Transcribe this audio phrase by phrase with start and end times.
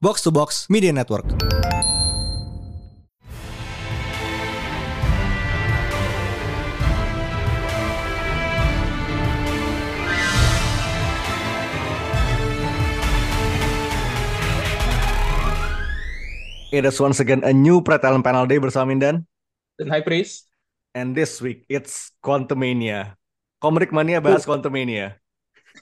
[0.00, 1.26] Box to Box Media Network.
[16.68, 19.24] It is once again a new Pretalent Panel Day bersama Mindan.
[19.80, 20.46] Dan High Priest.
[20.94, 23.16] And this week it's Quantumania.
[23.58, 25.16] Komrik Mania bahas Quantumania.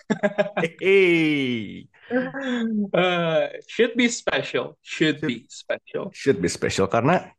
[0.81, 1.91] hey.
[2.07, 4.79] Uh, should be special.
[4.83, 6.15] Should be special.
[6.15, 7.35] Should be special karena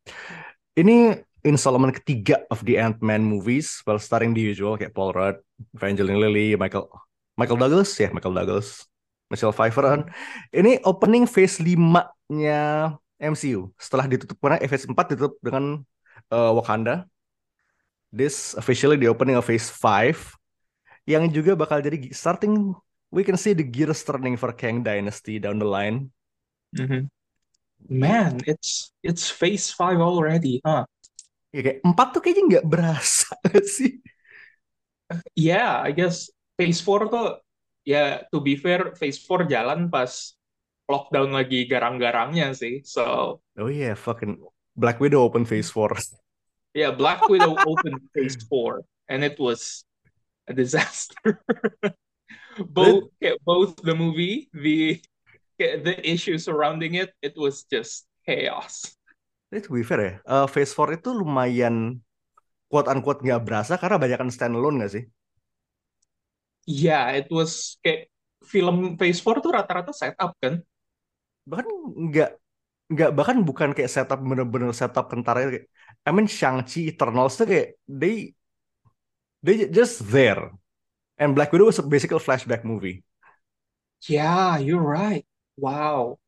[0.75, 3.79] ini installment ketiga of the Ant-Man movies.
[3.87, 5.39] Well, starting the usual kayak Paul Rudd,
[5.71, 6.91] Evangeline Lilly, Michael
[7.39, 8.83] Michael Douglas ya, yeah, Michael Douglas,
[9.31, 10.03] Michelle Pfeiffer.
[10.51, 13.71] Ini opening phase 5-nya MCU.
[13.77, 15.85] Setelah ditutup karena phase 4 ditutup dengan
[16.33, 17.07] uh, Wakanda.
[18.11, 20.35] This officially the opening of phase 5
[21.07, 22.75] yang juga bakal jadi starting
[23.11, 26.11] we can see the gears turning for Kang Dynasty down the line.
[26.75, 27.07] Mm-hmm.
[27.87, 30.83] Man, it's it's phase 5 already, huh?
[31.53, 33.31] Ya kayak empat tuh kayaknya nggak berasa
[33.77, 34.01] sih.
[35.37, 36.27] Yeah, I guess
[36.59, 37.39] phase 4 tuh
[37.87, 40.35] ya yeah, to be fair phase 4 jalan pas
[40.91, 42.83] lockdown lagi garang-garangnya sih.
[42.83, 44.41] So Oh yeah, fucking
[44.75, 45.95] Black Widow open phase 4.
[46.77, 49.81] Yeah, Black Widow opened phase 4 and it was
[50.45, 51.41] a disaster.
[52.65, 53.13] both
[53.45, 55.01] both the movie, the
[55.57, 58.97] the issue surrounding it, it was just chaos.
[59.53, 62.03] To be fair ya, uh, Phase 4 itu lumayan
[62.67, 65.03] quote unquote nggak berasa karena banyak kan standalone nggak sih?
[66.67, 68.11] Yeah, it was kayak
[68.43, 70.59] film Phase 4 tuh rata-rata setup kan?
[71.47, 71.67] Bahkan
[72.11, 72.31] nggak
[72.87, 75.67] nggak bahkan bukan kayak setup bener-bener setup kentara kayak
[76.07, 78.31] I mean Shang-Chi Eternals tuh kayak they
[79.43, 80.51] they just there
[81.17, 83.03] and Black Widow was basically a flashback movie.
[84.05, 85.25] Yeah, you're right.
[85.57, 86.19] Wow.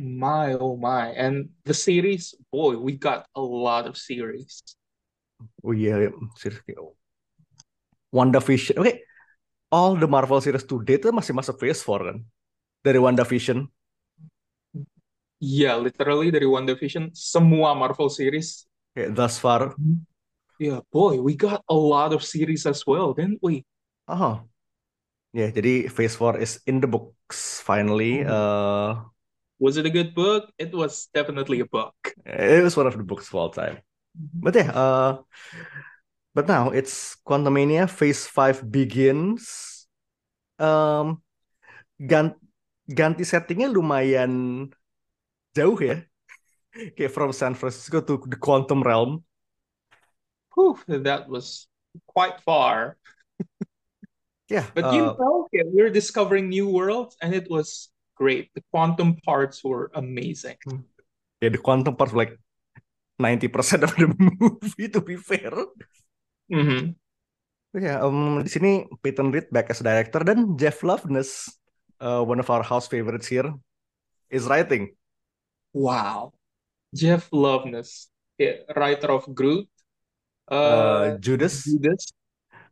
[0.00, 1.12] My oh my.
[1.12, 4.62] And the series, boy, we got a lot of series.
[5.62, 6.74] Oh yeah, seriously.
[8.14, 8.78] WandaVision.
[8.78, 9.02] Okay.
[9.70, 12.18] All the Marvel series to date masih masuk phase 4 kan?
[12.86, 13.66] Dari WandaVision.
[15.42, 18.64] Iya, yeah, literally dari WandaVision semua Marvel series.
[18.94, 19.74] Okay, thus far.
[20.62, 23.66] Yeah, boy, we got a lot of series as well, didn't we?
[24.04, 24.44] Oh.
[25.34, 28.22] Ya, yeah, jadi Phase 4 is in the books finally.
[28.22, 28.36] Mm -hmm.
[28.36, 28.90] uh,
[29.58, 30.46] was it a good book?
[30.60, 31.96] It was definitely a book.
[32.22, 33.82] It was one of the books of all time.
[34.14, 34.40] Mm -hmm.
[34.44, 35.12] But yeah, uh,
[36.36, 39.42] but now it's Quantumania Phase 5 begins.
[40.60, 41.18] Um,
[41.98, 42.38] ganti,
[42.86, 44.68] ganti settingnya lumayan
[45.56, 45.98] jauh ya.
[46.94, 49.26] Kayak from San Francisco to the quantum realm.
[50.54, 51.66] Whew, that was
[52.06, 52.98] quite far.
[54.54, 54.66] yeah.
[54.70, 58.54] But uh, you know, okay, we're discovering new worlds and it was great.
[58.54, 60.62] The quantum parts were amazing.
[61.42, 62.38] Yeah, the quantum parts like
[63.18, 65.50] 90% of the movie to be fair.
[66.46, 66.94] Mm-hmm.
[67.74, 71.50] Yeah, um, di sini Peyton Reed back as director dan Jeff Loveness,
[71.98, 73.50] uh, one of our house favorites here,
[74.30, 74.94] is writing.
[75.74, 76.38] Wow.
[76.94, 79.66] Jeff Loveness, yeah, writer of Groot,
[80.46, 82.14] uh, uh, Judas, Judas,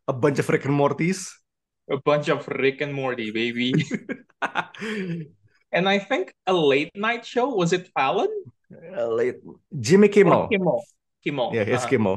[0.07, 1.42] a bunch of Rick and Mortys,
[1.91, 3.75] a bunch of Rick and Morty, baby.
[5.73, 8.31] and I think a late night show was it Fallon?
[8.97, 9.41] A late
[9.75, 10.47] Jimmy Kimmel.
[10.47, 10.81] Or Kimmel.
[11.23, 11.49] Kimmel.
[11.55, 11.91] Yeah, it's uh -huh.
[11.91, 12.17] Kimmel.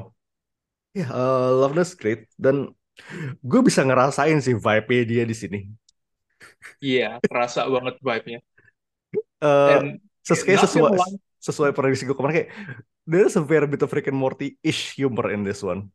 [0.96, 2.72] Yeah, uh, Loveness great dan
[3.44, 5.60] gue bisa ngerasain sih vibe dia di sini.
[6.80, 8.40] Iya, yeah, kerasa banget vibe-nya.
[9.44, 9.88] Uh, And
[10.26, 10.98] sesuai sesuai
[11.38, 12.50] sesuai prediksi gue kemarin kayak
[13.06, 15.94] there's a fair bit of Rick and Morty-ish humor in this one.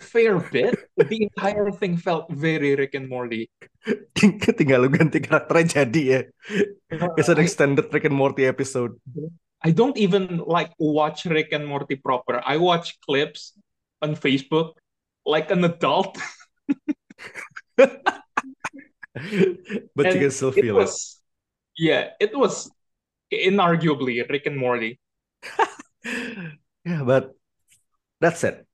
[0.00, 0.88] Fair bit?
[0.96, 3.52] The entire thing felt very Rick and Morty.
[4.16, 6.20] Tinggal lu ganti karakternya jadi ya.
[6.88, 8.96] Uh, it's an extended Rick and Morty episode.
[9.60, 12.40] I don't even like watch Rick and Morty proper.
[12.40, 13.52] I watch clips
[14.00, 14.80] on Facebook
[15.28, 16.16] like an adult.
[17.76, 18.00] but
[20.00, 20.80] and you can still feel it.
[20.80, 21.20] Was,
[21.76, 21.84] it.
[21.84, 22.72] Yeah, it was
[23.28, 24.96] inarguably Rick and Morty.
[26.84, 27.36] yeah, but
[28.20, 28.66] that's it.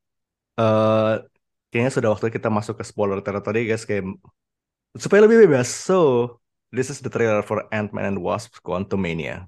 [0.56, 1.20] Uh,
[1.68, 4.08] kayaknya sudah waktu kita masuk ke spoiler territory guys kayak
[4.96, 5.68] supaya lebih bebas.
[5.68, 6.40] So,
[6.72, 9.44] this is the trailer for Ant-Man and Wasp Quantumania.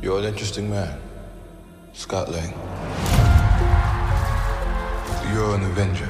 [0.00, 0.96] You're an interesting man,
[1.92, 2.56] Scott Lang.
[5.28, 6.08] You're an Avenger.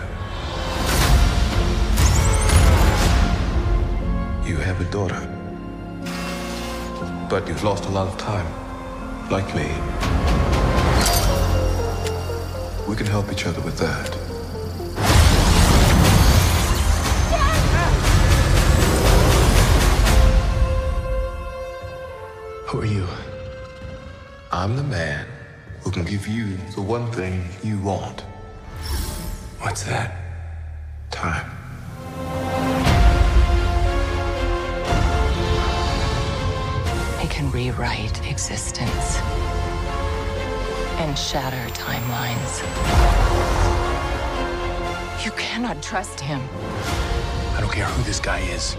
[4.47, 5.19] You have a daughter.
[7.27, 8.47] But you've lost a lot of time,
[9.31, 9.71] like me.
[12.91, 14.09] We can help each other with that.
[22.67, 23.07] Who are you?
[24.51, 25.25] I'm the man
[25.83, 28.23] who can give you the one thing you want.
[29.61, 30.17] What's that?
[31.13, 31.49] Time.
[37.23, 39.50] It can rewrite existence
[41.01, 42.61] and shatter timelines.
[45.25, 46.43] You cannot trust him.
[47.57, 48.77] I don't care who this guy is.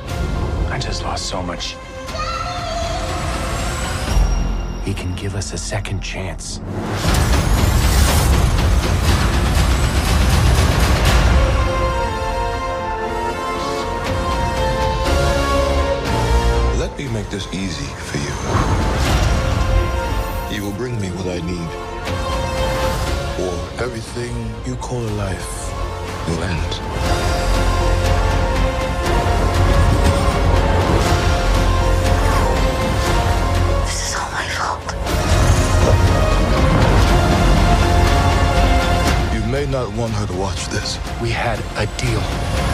[0.69, 1.75] I just lost so much.
[4.85, 6.59] He can give us a second chance.
[16.79, 18.33] Let me make this easy for you.
[20.55, 21.90] You will bring me what I need.
[23.81, 25.73] Or everything you call a life
[26.27, 26.71] will end.
[33.85, 34.87] This is all my fault.
[39.33, 40.99] You may not want her to watch this.
[41.19, 42.70] We had a deal.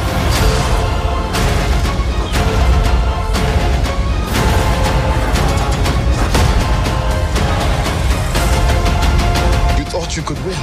[10.08, 10.56] Thought you could win.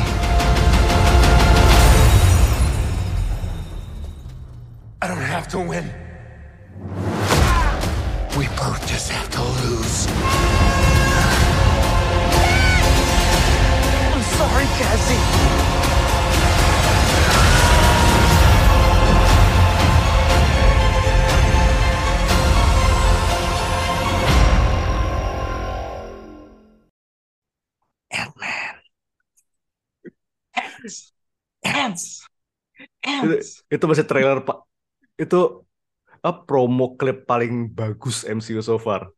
[5.02, 5.91] I don't have to win.
[8.38, 10.06] We both just have to lose.
[14.14, 15.55] I'm sorry, Cassie.
[33.25, 33.35] Itu,
[33.73, 34.62] itu masih trailer pak.
[35.17, 35.65] Itu
[36.25, 39.09] ah, promo klip paling bagus MCU so far.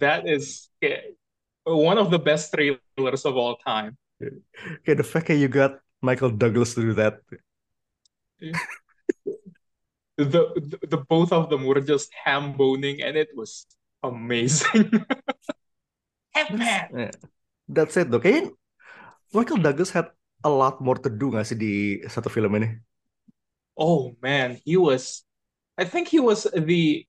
[0.00, 0.68] That is
[1.64, 3.96] one of the best trailers of all time.
[4.84, 7.20] Kayak the fact that you got Michael Douglas to do that.
[10.16, 13.68] The, the the both of them were just ham boning, and it was
[14.00, 14.88] amazing.
[16.36, 17.16] Yeah.
[17.68, 18.20] That's it though.
[18.20, 18.52] Kayaknya
[19.32, 20.12] Michael Douglas had
[20.44, 22.76] a lot more to do gak sih di satu film ini?
[23.76, 25.24] Oh man, he was.
[25.76, 27.04] I think he was the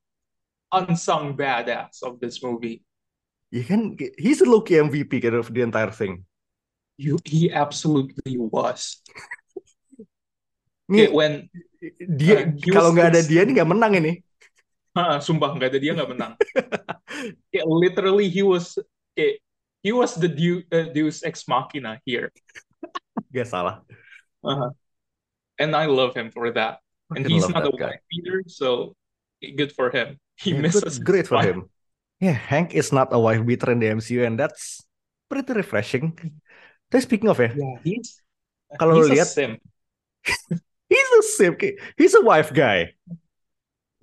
[0.71, 2.83] unsung badass of this movie.
[3.47, 6.27] Ya kan, he's a low-key MVP kind of the entire thing.
[6.99, 8.99] You, he absolutely was.
[10.91, 11.47] Nih, Okay, when
[12.19, 14.13] dia uh, kalau nggak ada dia nih nggak menang ini.
[14.97, 16.33] Ah, sumpah nggak ada dia nggak menang.
[17.83, 18.75] Literally he was
[19.13, 19.37] okay,
[19.83, 22.33] he was the deus, uh, deus ex machina here.
[23.33, 23.83] Gak salah.
[24.43, 24.71] Uh-huh.
[25.57, 26.79] And I love him for that.
[27.15, 27.97] And he's not a guy.
[27.97, 28.93] wife beater, so
[29.41, 30.19] good for him.
[30.35, 31.69] He Yeah, misses good- great for him.
[32.19, 34.81] Yeah, Hank is not a wife beater in the MCU and that's
[35.29, 36.13] pretty refreshing.
[36.89, 38.21] Tapi speaking of ya, Yeah, he's
[38.79, 39.59] Kalau lihat- simp.
[40.91, 41.57] he's a simp.
[41.95, 42.91] He's a wife guy.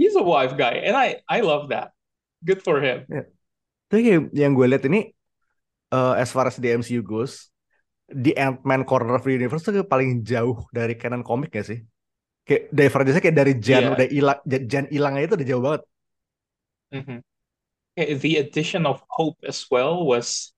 [0.01, 1.95] He's a wife guy, and I I love that.
[2.43, 3.07] Good for him.
[3.87, 5.15] Tapi kayak yang gue lihat ini,
[5.95, 7.47] uh, as far as the MCU goes,
[8.15, 11.79] the Ant-Man corner of the universe tuh kayak paling jauh dari canon komik gak sih?
[12.47, 13.95] Kayak divergence kayak dari Jan Iya.
[13.95, 14.39] udah hilang,
[14.71, 15.83] Jan, hilangnya itu udah jauh banget.
[16.93, 17.23] Mhm.
[17.97, 20.53] Yeah, The addition of Hope as well was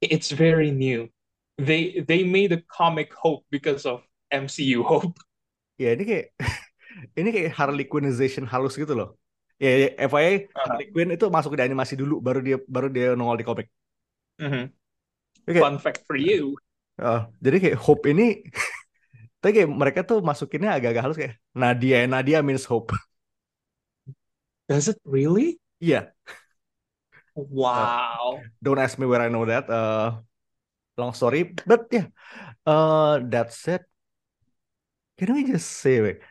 [0.00, 1.10] it's very new.
[1.58, 5.18] They they made a comic Hope because of MCU Hope.
[5.82, 6.26] Ya ini kayak
[7.20, 9.08] ini kayak Harley Quinnization halus gitu loh.
[9.62, 10.66] Ya, ya FYI Uh-huh.
[10.66, 13.66] Harley Quinn itu masuk ke animasi dulu baru dia baru dia nongol di komik.
[14.38, 14.72] Mhm.
[15.48, 15.60] Oke.
[15.60, 16.56] Fun fact for you.
[16.94, 18.38] Uh, jadi kayak Hope ini
[19.42, 22.94] tapi kayak mereka tuh masukinnya agak-agak halus kayak Nadia, Nadia means Hope.
[24.70, 25.60] Does it really?
[25.82, 26.14] Iya,
[27.34, 28.42] Wow.
[28.62, 29.68] don't ask me where I know that.
[29.68, 30.22] Uh,
[30.96, 32.06] long story, but yeah,
[32.66, 33.82] uh, that's it.
[35.18, 36.22] Can we just say like,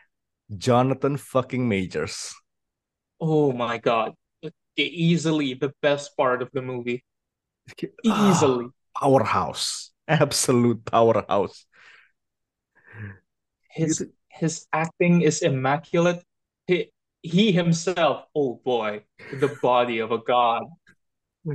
[0.48, 2.34] Jonathan fucking Majors?
[3.20, 4.12] Oh my God.
[4.76, 7.04] Easily the best part of the movie.
[8.02, 8.68] Easily.
[8.92, 11.66] powerhouse, absolute powerhouse.
[13.70, 16.22] His his acting is immaculate.
[16.66, 16.90] He,
[17.22, 20.64] he himself, oh boy, the body of a god.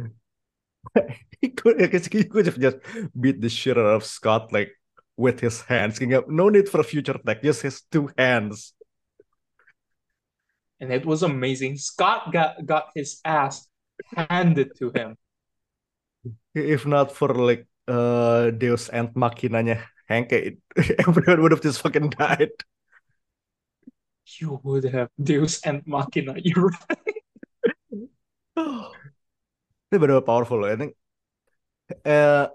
[1.41, 2.77] He could, he could have just
[3.19, 4.71] beat the shit out of Scott like
[5.15, 5.99] with his hands.
[6.01, 8.73] No need for a future tech, just his two hands.
[10.79, 11.77] And it was amazing.
[11.77, 13.67] Scott got got his ass
[14.15, 15.15] handed to him.
[16.55, 20.57] If not for like uh Deus Ex Machinanya Hank, it,
[21.07, 22.51] everyone would have just fucking died.
[24.39, 26.35] You would have Deus and Machina.
[26.43, 27.11] You're right.
[29.89, 30.69] Itu benar powerful loh.
[30.73, 30.91] I think
[32.05, 32.45] eh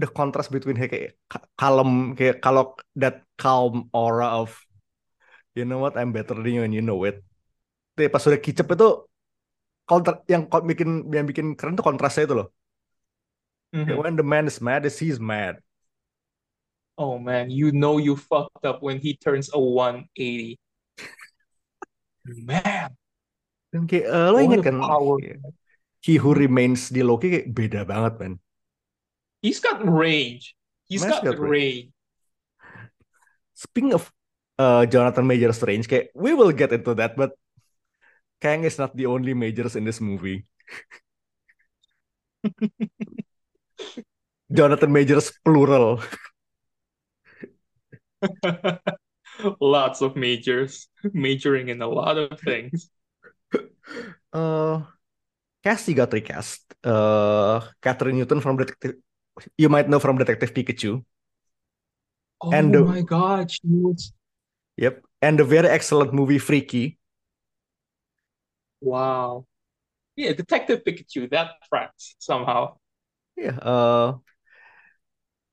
[0.00, 2.64] the contrast between kayak ka- kalem kayak kalau
[3.00, 4.50] that calm aura of
[5.54, 7.22] you know what I'm better than you and you know it.
[7.94, 8.88] Tapi pas udah kicep itu
[9.88, 12.48] kontra yang bikin yang bikin keren tuh kontrasnya itu loh.
[13.74, 14.02] Kayak Mhm.
[14.06, 15.58] when the man is mad, he's mad.
[16.94, 20.54] Oh man, you know you fucked up when he turns a 180.
[22.24, 22.94] Man,
[23.74, 25.18] Dan kayak eh, lo what inget kan power.
[26.00, 28.34] He Who Remains di Loki kayak beda banget man.
[29.42, 30.54] He's got range.
[30.86, 31.90] He's Man's got got range.
[31.90, 31.90] range.
[33.58, 34.08] Speaking of
[34.56, 37.34] uh, Jonathan Major Strange, kayak we will get into that, but
[38.38, 40.46] Kang is not the only majors in this movie.
[44.52, 46.00] Jonathan Majors plural.
[49.60, 52.90] Lots of majors, majoring in a lot of things.
[54.34, 54.82] Uh,
[55.62, 56.64] Cassie got recast.
[56.82, 58.96] Uh, Catherine Newton from Detective,
[59.56, 61.04] you might know from Detective Pikachu.
[62.42, 64.12] Oh And the- my God, she was
[64.76, 66.98] Yep, and the very excellent movie Freaky.
[68.80, 69.46] wow.
[70.16, 72.76] Yeah, Detective Pikachu, that tracks somehow.
[73.36, 74.18] Yeah, uh,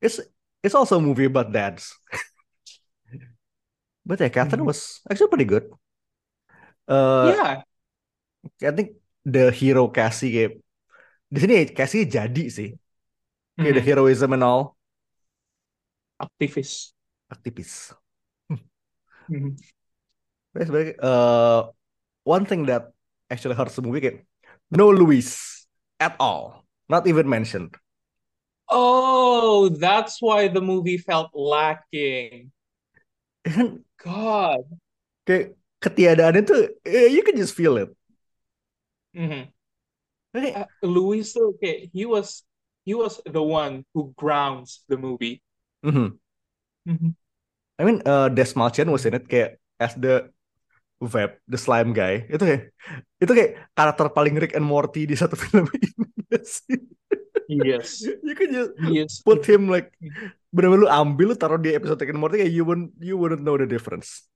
[0.01, 0.19] it's
[0.63, 1.97] it's also a movie about dads.
[4.05, 4.67] but yeah, Catherine Mhm.
[4.67, 5.69] was actually pretty good.
[6.87, 7.63] Uh, Yeah,
[8.63, 10.51] I think the hero Cassie kayak
[11.33, 12.69] di sini Cassie jadi sih.
[13.61, 14.77] Kayak the heroism and all
[17.29, 17.93] aktivis.
[20.51, 21.59] Tapi sebenarnya uh,
[22.27, 22.91] one thing that
[23.31, 24.27] actually hurts the movie kayak
[24.71, 25.23] no Louis
[25.99, 27.73] at all, not even mentioned.
[28.69, 32.51] Oh, that's why the movie felt lacking.
[33.45, 34.65] And God.
[35.27, 35.45] kayak
[35.83, 37.89] ketiadaannya tuh eh, you can just feel it.
[39.13, 39.51] Mhm.
[40.33, 42.43] Kayak, Uh, Luis, okay, he was
[42.87, 45.43] he was the one who grounds the movie.
[45.83, 46.17] mhm.
[46.87, 47.15] Mhm.
[47.79, 50.29] I mean, uh, Des Malchian was in it kayak as the
[51.01, 52.25] Veb, the slime guy.
[52.29, 52.63] Itu kayak
[53.21, 55.89] itu kayak karakter paling Rick and Morty di satu film ini.
[57.47, 59.21] Yes, you can just he is.
[59.25, 59.91] put him like
[60.55, 63.43] bener-bener lu ambil lu taruh di episode Rick and Morty kayak you wouldn't you wouldn't
[63.43, 64.27] know the difference.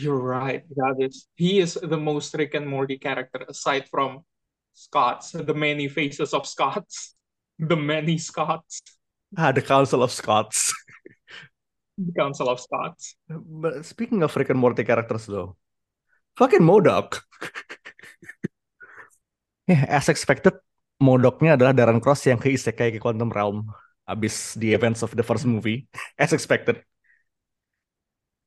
[0.00, 0.64] You're right.
[0.80, 4.24] That is, he is the most Rick and Morty character aside from
[4.72, 7.12] Scott's, the many faces of Scott's,
[7.60, 8.80] the many Scott's,
[9.36, 10.72] Ah, the Council of Scots.
[12.00, 13.20] the Council of Scott's.
[13.28, 15.60] But speaking of Rick and Morty characters though,
[16.40, 17.20] fucking Modok.
[19.68, 20.54] yeah, as expected,
[20.98, 23.70] Modoknya adalah Darren Cross yang ke isekai ke Quantum Realm
[24.08, 25.86] abis the events of the first movie,
[26.22, 26.80] as expected.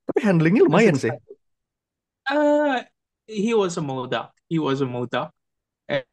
[0.09, 1.13] Tapi handlingnya lumayan sih.
[2.27, 2.81] Uh,
[3.29, 4.33] he was a Modoc.
[4.49, 5.31] He was a Modoc,
[5.87, 6.03] and,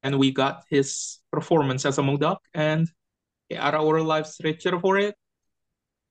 [0.00, 2.40] and we got his performance as a Modoc.
[2.54, 2.88] And
[3.52, 5.18] are our lives richer for it?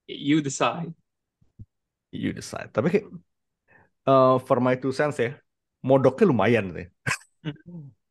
[0.06, 0.94] You decide.
[2.12, 2.76] You decide.
[2.76, 3.08] Tapi
[4.06, 5.34] uh, for my two cents ya,
[5.82, 6.88] Modoknya lumayan sih.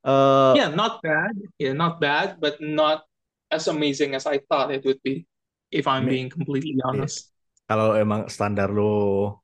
[0.07, 1.35] Uh, Yeah, not bad.
[1.59, 3.03] Yeah, not bad, but not
[3.51, 5.27] as amazing as I thought it would be,
[5.75, 7.35] if I'm being completely honest.
[7.67, 9.43] Kalau emang standar lo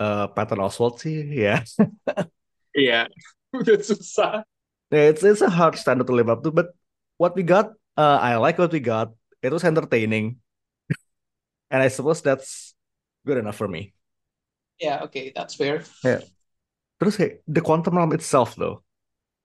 [0.00, 1.60] uh, Patton Oswalt sih, ya.
[2.72, 3.12] Yeah,
[3.66, 4.48] that's susah.
[4.88, 6.72] Yeah, it's it's a hard standard to live up to, but
[7.20, 9.12] what we got, uh, I like what we got.
[9.44, 10.40] It was entertaining,
[11.72, 12.72] and I suppose that's
[13.28, 13.92] good enough for me.
[14.80, 15.84] Yeah, okay, that's fair.
[17.00, 18.86] Terus kayak the Quantum Realm itself though,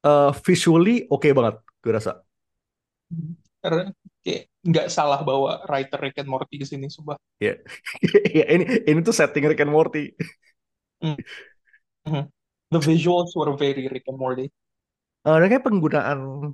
[0.07, 2.23] uh, visually oke banget, gue rasa.
[3.59, 3.91] Karena
[4.23, 7.19] kayak nggak salah bawa writer Rick and Morty ke sini, sumpah.
[7.43, 7.59] Ya,
[8.53, 10.15] ini ini tuh setting Rick and Morty.
[12.71, 14.51] The visuals were very Rick and Morty.
[15.27, 16.51] Uh, kayak penggunaan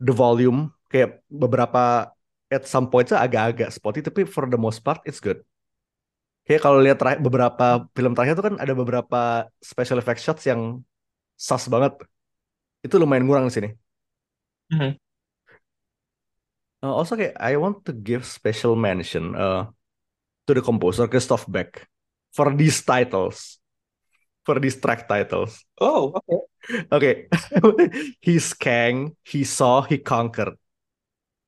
[0.00, 2.12] the volume kayak beberapa
[2.48, 5.44] at some points agak-agak spotty, tapi for the most part it's good.
[6.48, 9.20] Kayak kalau lihat terakhir- beberapa film terakhir tuh kan ada beberapa
[9.60, 10.80] special effect shots yang
[11.36, 12.00] sus banget.
[12.82, 13.70] Itu lumayan kurang di sini.
[14.72, 14.92] Mhm.
[16.78, 19.66] Uh, also kayak I want to give special mention uh,
[20.46, 21.90] to the composer Christoph Beck
[22.30, 23.58] for these titles,
[24.46, 25.66] for these track titles.
[25.82, 26.40] Oh, okay.
[26.92, 27.14] Okay,
[28.20, 30.54] he's Kang, he saw, he conquered.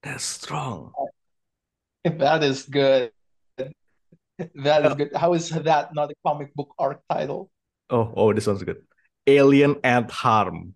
[0.02, 0.92] That's strong.
[2.04, 3.12] That is good.
[4.64, 5.10] That is good.
[5.12, 7.52] How is that not a comic book arc title?
[7.92, 8.80] Oh, oh, this one's good.
[9.28, 10.74] Alien and Harm.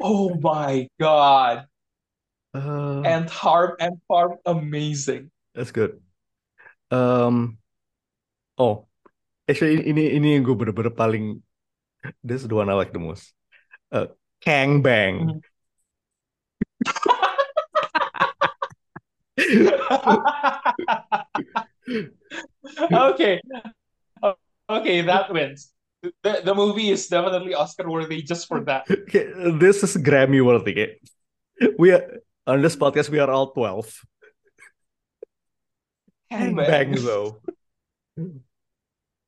[0.00, 1.66] Oh my God.
[2.54, 5.30] Uh, And Harm and Farm amazing.
[5.54, 6.00] that's good.
[6.90, 7.58] Um,
[8.58, 8.86] oh,
[9.50, 11.42] actually ini ini yang gue bener-bener paling.
[12.22, 13.34] This is the one I like the most.
[13.90, 15.40] Uh, Kang Bang.
[15.40, 15.42] Mhm.
[22.92, 23.40] okay.
[24.70, 25.70] Okay, that wins.
[26.22, 28.84] The, the movie is definitely Oscar worthy just for that.
[28.90, 31.00] Okay, this is Grammy worthy.
[31.78, 33.08] We are on this podcast.
[33.08, 33.88] We are all twelve.
[36.30, 37.40] Kang Bang though.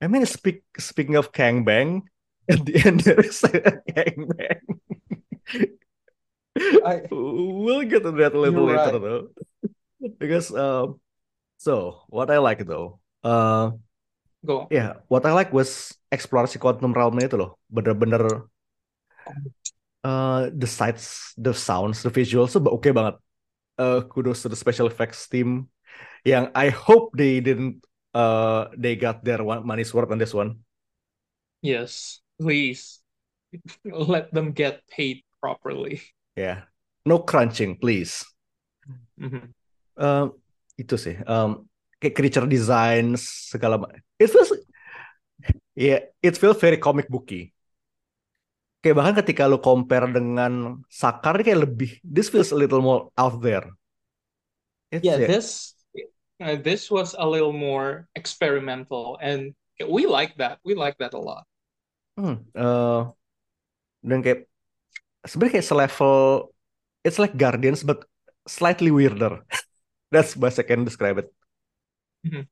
[0.02, 2.04] I mean, speak speaking of Kang Bang,
[2.50, 4.60] at the end there is a Kang Bang.
[6.84, 9.00] I- we'll get to that a little later right.
[9.00, 9.28] though,
[10.18, 11.00] because um,
[11.58, 13.72] so what I like though, uh,
[14.46, 14.70] Go.
[14.70, 18.46] ya what I like was eksplorasi quantum realmnya itu loh, bener-bener
[20.06, 23.18] uh, the sights, the sounds, the visuals tuh oke banget.
[23.76, 25.68] Uh, kudos to the special effects team
[26.24, 27.84] yang I hope they didn't
[28.16, 30.64] uh they got their one money's worth on this one.
[31.60, 33.04] Yes, please
[33.84, 36.00] let them get paid properly.
[36.32, 36.64] Ya,
[37.04, 38.24] no crunching please.
[39.20, 39.52] Mhm.
[39.96, 40.40] Um,
[40.80, 41.68] itu sih, um,
[42.00, 44.00] kayak creature designs segala macam.
[44.20, 44.50] It feels,
[45.76, 47.52] yeah, it feels very comic booky.
[48.84, 53.40] Kayak bahkan ketika lu compare dengan Sakar kayak lebih, this feels a little more out
[53.42, 53.66] there.
[54.94, 55.74] It's, Yeah, yeah, this
[56.38, 60.62] uh, this was a little more experimental, and we like that.
[60.62, 61.44] We like that a lot.
[62.16, 63.02] Hmm, eh,
[64.06, 64.48] dan kayak
[65.26, 66.16] sebenarnya kayak selevel
[67.04, 68.06] it's like Guardians but
[68.48, 69.42] slightly weirder.
[70.14, 71.28] That's best I can describe it.
[72.26, 72.46] Mhm.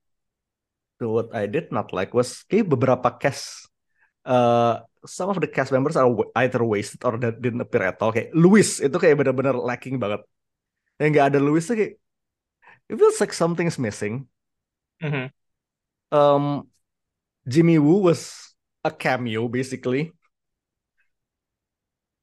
[1.03, 3.67] So what I did not like was kayak beberapa cast
[4.25, 8.15] uh, some of the cast members are either wasted or that didn't appear at all.
[8.15, 10.23] Kayak Louis itu kayak benar-benar lacking banget.
[11.03, 11.95] Yang nggak ada Louis tuh kayak
[12.91, 14.29] it feels like something's missing.
[15.03, 15.31] Mhm.
[16.13, 16.71] Um,
[17.49, 18.55] Jimmy Woo was
[18.85, 20.13] a cameo basically.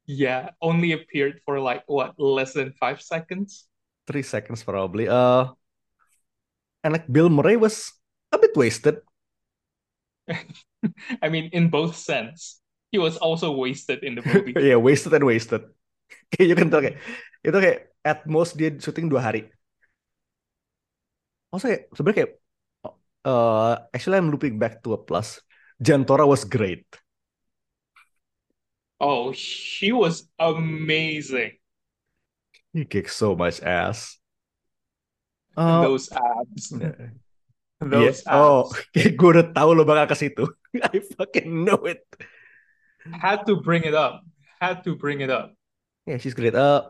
[0.06, 3.68] Yeah, only appeared for like what less than five seconds.
[4.08, 5.08] three seconds probably.
[5.08, 5.54] Uh,
[6.84, 7.94] and like Bill Murray was
[8.32, 9.02] a bit wasted.
[11.22, 14.54] I mean, in both sense, he was also wasted in the movie.
[14.60, 15.64] yeah, wasted and wasted.
[16.36, 17.00] Kayak you can tell kayak
[17.40, 19.48] itu kayak at most dia syuting dua hari.
[21.52, 22.32] Also kayak sebenarnya kayak
[23.28, 25.40] uh, actually I'm looping back to a plus.
[25.80, 26.86] Jantora was great.
[29.02, 31.58] Oh, she was amazing.
[32.72, 34.21] He kicked so much ass.
[35.58, 36.72] Uh, those abs.
[36.72, 37.12] yeah.
[37.82, 38.36] Those Yeah.
[38.36, 38.78] Oh, abs.
[38.94, 40.46] kayak gue udah tahu lo bakal ke situ.
[40.94, 42.06] I fucking know it.
[43.10, 44.22] Had to bring it up.
[44.62, 45.58] Had to bring it up.
[46.06, 46.54] Yeah, she's great.
[46.54, 46.90] Uh,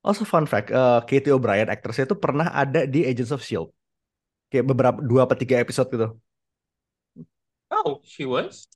[0.00, 3.68] also fun fact, uh, Katie O'Brien aktrisnya itu pernah ada di Agents of Shield.
[4.48, 6.08] Kayak beberapa dua atau tiga episode gitu.
[7.70, 8.66] Oh, she was?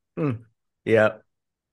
[0.85, 1.19] Ya,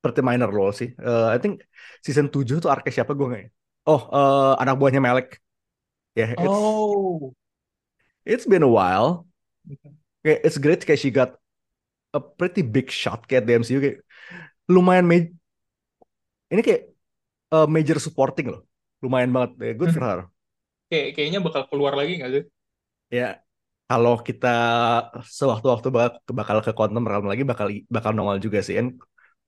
[0.02, 0.96] pretty minor role sih.
[0.98, 1.62] Uh, I think
[2.02, 3.44] season 7 tuh arc siapa gue nggak.
[3.86, 5.38] Oh, uh, anak buahnya Melek.
[6.14, 7.34] Ya, it's Oh.
[8.24, 9.26] it's been a while.
[10.22, 11.34] Kayak it's great kayak she got
[12.14, 13.98] a pretty big shot kayak di MCU kayak
[14.70, 15.32] lumayan ma-
[16.52, 16.82] ini kayak
[17.54, 18.62] uh, major supporting loh.
[19.02, 19.50] Lumayan banget.
[19.60, 20.20] Ya, good for her.
[20.90, 22.44] Kayak kayaknya bakal keluar lagi nggak sih?
[23.12, 23.42] Ya,
[23.88, 24.48] kalau kita
[25.38, 28.76] sewaktu-waktu bakal, bakal ke Quantum Realm lagi bakal bakal nongol juga sih.
[28.80, 28.96] And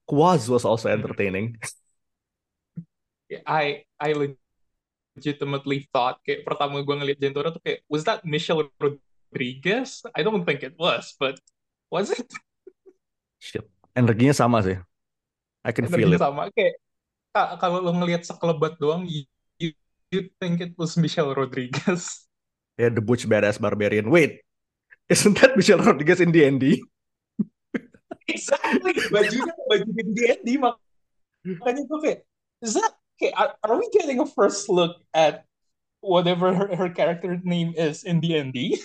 [0.05, 1.57] Quaz was also entertaining.
[3.47, 4.37] I I
[5.15, 10.03] legitimately thought kayak pertama gue ngeliat Jentora tuh kayak was that Michelle Rodriguez?
[10.15, 11.39] I don't think it was, but
[11.91, 12.27] was it?
[13.39, 13.67] Shit.
[13.95, 14.79] Energinya sama sih.
[15.63, 16.27] I can feel Energinya it.
[16.27, 16.75] sama kayak
[17.31, 19.25] ka- kalau lo ngelihat sekelebat doang, you,
[19.63, 22.27] you, think it was Michelle Rodriguez.
[22.75, 24.11] Ya, The Butch Badass Barbarian.
[24.11, 24.43] Wait,
[25.07, 26.83] isn't that Michelle Rodriguez in D&D?
[28.27, 30.49] exactly, bajunya bajunya di D&D
[31.45, 32.21] makanya gue kayak
[32.65, 33.33] is that okay?
[33.33, 35.45] Are, are we getting a first look at
[36.01, 38.81] whatever her, her character name is in D&D?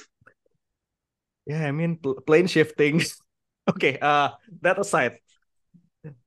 [1.45, 3.01] Yeah, I mean pl- plane shifting.
[3.69, 5.17] okay, uh, that aside,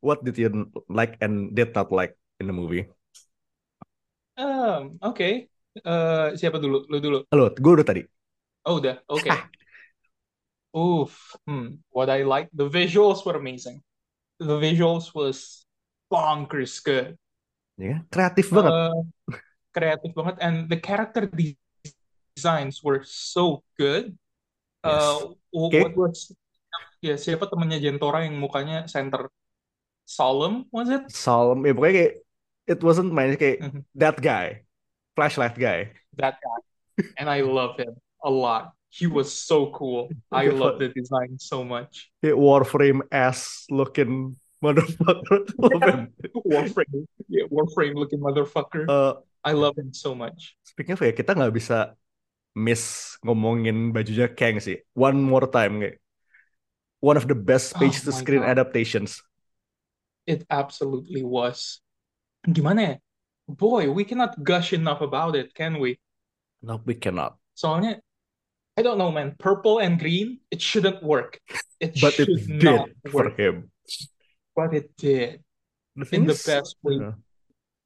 [0.00, 2.90] what did you like and did not like in the movie?
[4.36, 5.52] Um, okay.
[5.72, 6.84] Eh, siapa dulu?
[6.88, 7.18] Lu dulu.
[7.32, 8.02] Halo, gue udah tadi.
[8.68, 9.00] Oh, udah.
[9.08, 9.32] Okay.
[10.76, 11.16] Oof.
[11.48, 11.80] Hmm.
[11.92, 13.80] What I like, the visuals were amazing.
[14.36, 15.64] The visuals was
[16.12, 17.16] bonkers good.
[17.80, 18.72] Ya, kreatif banget.
[18.72, 19.00] Uh,
[19.72, 21.56] kreatif banget, and the character de-
[22.36, 24.12] designs were so good.
[24.82, 25.82] Uh, wh- Okay.
[25.86, 26.34] what was
[26.98, 29.30] ya siapa temannya Jentora yang mukanya center
[30.02, 31.06] solemn was it?
[31.12, 32.14] Solemn, ya pokoknya kayak
[32.66, 33.80] it wasn't main kayak Mhm.
[33.94, 34.66] that guy,
[35.14, 35.94] flashlight guy.
[36.18, 36.60] That guy,
[37.18, 38.74] and I love him a lot.
[38.92, 40.12] He was so cool.
[40.34, 42.12] I love the design so much.
[42.20, 45.38] Kayak Warframe ass looking Motherfucker.
[46.46, 48.86] Warframe, yeah, Warframe looking motherfucker.
[48.86, 50.54] Eh, I love him so much.
[50.62, 51.98] speaking of ya, kita nggak bisa
[52.54, 54.78] miss ngomongin bajunya Kang sih.
[54.94, 55.98] One more time kayak.
[57.02, 58.54] One of the best Oh page to my screen God.
[58.54, 59.18] adaptations.
[60.22, 61.82] It absolutely was.
[62.46, 62.94] Gimana ya?
[63.50, 65.98] Boy, we cannot gush enough about it, can we?
[66.62, 67.42] No, we cannot.
[67.58, 67.98] Soalnya,
[68.78, 69.34] I don't know, man.
[69.34, 71.42] Purple and green, it shouldn't work.
[71.82, 73.34] It But it should did not for work.
[73.34, 73.74] him.
[74.52, 75.40] But it did.
[75.96, 77.12] The thing In the best way uh,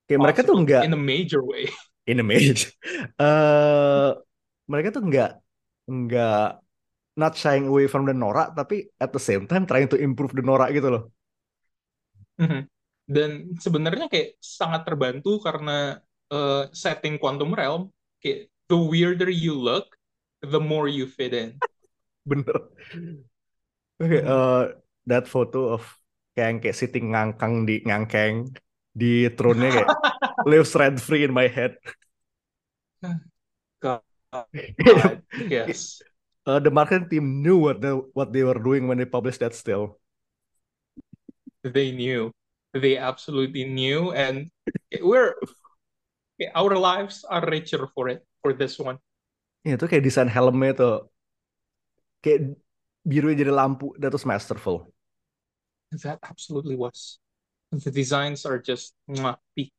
[0.07, 0.63] kayak mereka tuh possible.
[0.67, 1.67] nggak In a major way.
[2.11, 2.71] in a mage.
[3.19, 4.11] Eh,
[4.71, 5.31] mereka tuh nggak
[5.91, 6.49] nggak
[7.19, 10.43] not shying away from the Nora, tapi at the same time trying to improve the
[10.47, 11.05] Nora gitu loh.
[12.39, 12.71] Mhm.
[13.07, 15.99] Dan sebenarnya kayak sangat terbantu karena
[16.31, 19.95] eh, setting Quantum Realm, kayak the weirder you look,
[20.43, 21.59] the more you fit in.
[22.31, 22.71] Bener.
[23.99, 24.27] Oke, Mhm.
[24.27, 24.65] eh,
[25.07, 25.83] that photo of
[26.37, 28.53] Kang kayak sitting ngangkang di ngangkeng
[28.93, 29.89] di throne-nya kayak
[30.51, 31.81] lives rent free in my head.
[33.81, 34.05] God,
[35.49, 36.05] yes.
[36.45, 39.57] Uh, the marketing team knew what the what they were doing when they published that
[39.57, 39.97] still.
[41.65, 42.31] They knew.
[42.77, 44.53] They absolutely knew, and
[45.01, 45.33] we're
[46.53, 49.01] our lives are richer for it for this one.
[49.65, 51.09] Ya, itu kayak desain helmnya tuh
[52.21, 52.55] kayak
[53.03, 54.93] biru jadi lampu, that was masterful.
[55.93, 57.19] That absolutely was.
[57.71, 59.73] The designs are just mwah, peak.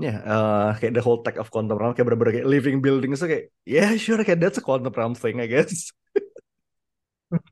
[0.00, 3.28] Ya, eh, kayak the whole tech of quantum realm kayak bener-bener kayak living buildings tuh
[3.28, 5.92] kayak, yeah sure kayak that's a quantum realm thing I guess.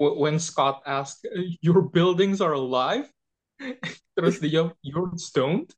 [0.00, 1.28] When Scott asked,
[1.62, 3.06] "Your buildings are alive,"
[4.18, 5.70] terus dia, "You're stoned."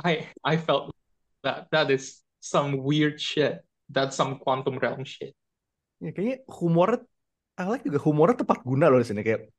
[0.00, 0.94] I I felt
[1.44, 3.60] that that is some weird shit.
[3.90, 5.36] That's some quantum realm shit.
[6.00, 7.04] Ya, kayaknya humornya,
[7.66, 9.50] Like juga humornya tepat guna loh di sini kayak,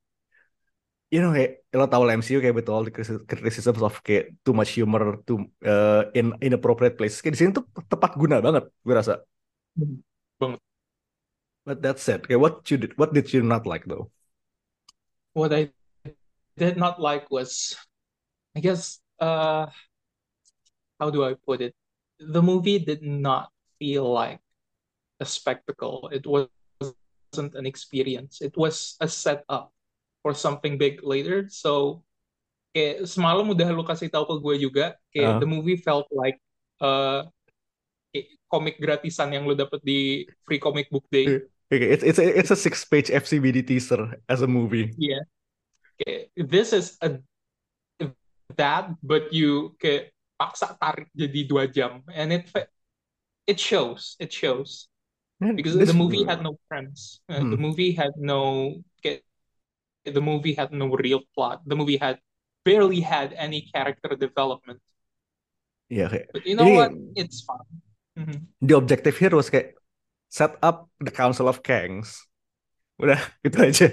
[1.12, 4.56] you know kayak lo tau lah MCU kayak betul the criticism criticisms of kayak too
[4.56, 7.20] much humor to uh, in inappropriate places.
[7.20, 9.22] Kayak di sini tuh tepat guna banget gue rasa.
[10.40, 10.60] Banget.
[11.62, 12.26] But that's it.
[12.26, 14.10] Kayak what you did, what did you not like though?
[15.38, 15.70] What I
[16.58, 17.78] did not like was,
[18.58, 19.70] I guess, uh,
[21.00, 21.78] how do I put it?
[22.20, 24.42] The movie did not feel like
[25.22, 26.10] a spectacle.
[26.12, 26.26] It
[27.32, 28.41] wasn't an experience.
[28.41, 29.72] It was a setup
[30.22, 31.48] for something big later.
[31.48, 32.04] So,
[32.76, 35.39] kayak semalam udah lu kasih tahu ke gue juga, kayak Uh.
[35.39, 36.36] the movie felt like
[36.84, 37.24] uh,
[38.52, 41.39] komik gratisan yang lu dapet di Free Comic Book Day.
[41.72, 44.91] Okay, it's it's a, it's a six page FCBD teaser as a movie.
[45.00, 45.24] Yeah.
[45.96, 46.28] Okay.
[46.36, 47.15] This is a
[48.60, 52.52] that, but you kayak paksa tarik jadi dua jam, and it
[53.48, 54.90] it shows, it shows
[55.41, 57.25] because this- the movie had no premise.
[57.25, 57.65] Uh, The Hmm.
[57.65, 58.77] movie had no
[60.01, 61.62] the movie had no real plot.
[61.65, 62.21] The movie had
[62.62, 64.82] barely had any character development.
[65.89, 66.91] Iya kayak But you know Ini- what?
[67.17, 67.65] It's fun.
[68.17, 68.49] Mhm.
[68.60, 69.77] the objective here was kayak
[70.27, 72.21] set up the Council of Kangs.
[72.97, 73.88] Udah gitu aja.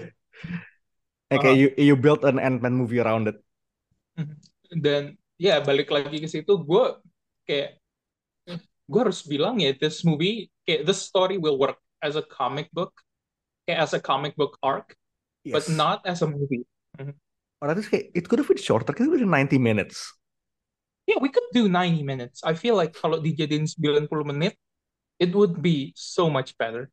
[1.28, 1.72] And kayak Uh-huh.
[1.76, 3.37] you you built an Ant-Man movie around it.
[4.68, 6.84] Dan ya balik lagi ke situ, gue
[7.44, 7.76] kayak
[8.88, 12.92] gue harus bilang ya, this movie kayak this story will work as a comic book,
[13.68, 14.96] kayak as a comic book arc,
[15.44, 16.64] but not as a movie.
[17.61, 18.94] Or at least kayak it could have been shorter.
[18.96, 20.14] Have been 90 minutes.
[21.09, 22.44] Yeah, we could do 90 minutes.
[22.44, 24.55] I feel like kalau dijadiin 90 menit,
[25.18, 26.92] it would be so much better.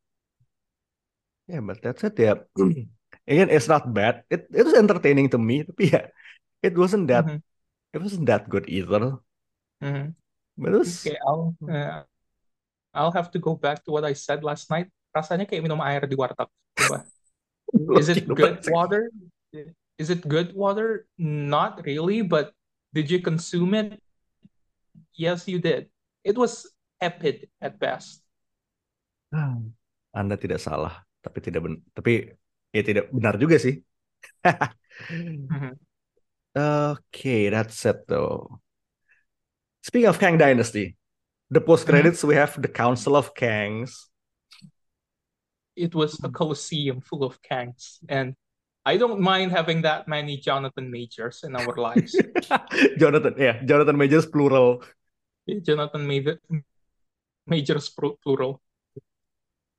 [1.48, 2.18] Yeah, but that's it.
[2.18, 2.42] Yeah.
[3.28, 4.24] Again, it's not bad.
[4.30, 5.64] It it was entertaining to me.
[5.66, 6.10] Tapi ya,
[6.62, 7.42] it wasn't that Mhm.
[7.94, 9.22] it wasn't that good either.
[9.82, 10.16] Mhm.
[10.16, 10.25] But
[10.58, 12.04] was Okay, I'll uh,
[12.96, 14.88] I'll have to go back to what I said last night.
[15.12, 16.48] Rasanya kayak minum air di warteg.
[16.76, 17.04] Coba.
[18.00, 19.12] Is it good water?
[20.00, 21.08] Is it good water?
[21.20, 22.56] Not really, but
[22.96, 24.00] did you consume it?
[25.16, 25.92] Yes, you did.
[26.24, 26.68] It was
[27.00, 28.24] tepid at best.
[30.16, 32.32] Anda tidak salah, tapi tidak ben tapi
[32.72, 33.84] ya tidak benar juga sih.
[35.52, 35.76] Mhm.
[36.56, 38.64] Okay, that's it though.
[39.86, 40.98] Speaking of Kang Dynasty,
[41.54, 44.10] the post credits we have the Council of Kangs.
[45.78, 48.34] It was a coliseum full of kangs, and
[48.82, 52.18] I don't mind having that many Jonathan Majors in our lives.
[53.02, 54.82] Jonathan, ya, Jonathan Majors plural.
[55.46, 56.42] Jonathan Major
[57.46, 58.64] Majors plural.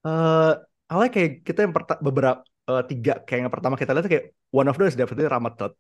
[0.07, 0.55] Eh,
[0.87, 4.27] I like kayak kita yang perta- beberapa eh, tiga kayak yang pertama kita lihat kayak
[4.55, 5.75] one of is definitely Ramatot.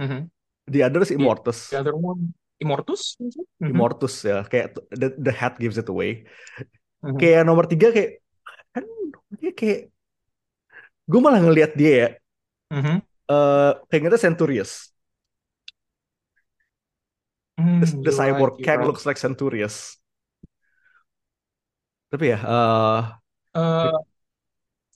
[0.00, 0.32] Mhm.
[0.72, 1.68] The other is Immortus.
[1.68, 2.32] The other one,
[2.62, 3.02] Immortus?
[3.18, 3.70] Mhm.
[3.74, 6.22] Immortus ya, kayak the, the hat gives it away.
[7.02, 7.18] Mhm.
[7.18, 8.22] Kayak nomor tiga kayak
[8.72, 8.84] kan
[9.42, 9.80] dia kayak
[11.10, 12.08] gue malah ngelihat dia ya
[12.72, 12.96] Mhm.
[13.32, 14.72] eh Kang itu Centurious.
[17.60, 18.86] Mm, The, the cyborg right, you're Kang right.
[18.88, 19.98] looks like Centurious.
[22.12, 22.38] Tapi ya,
[23.54, 23.92] Eh,